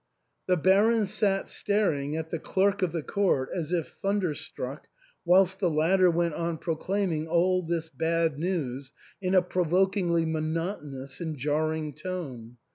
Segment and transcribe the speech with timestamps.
[0.47, 4.87] The Baron sat staring at the clerk of the court as if thunderstruck,
[5.25, 8.91] whilst the latter went on proclaiming all this bad news
[9.21, 12.57] in a provokingly monotonous and jarring tone.